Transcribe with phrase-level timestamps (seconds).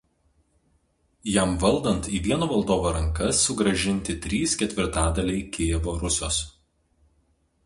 [1.33, 6.43] Jam valdant į vieno valdovo rankas sugrąžinti trys ketvirtadaliai Kijevo Rusios.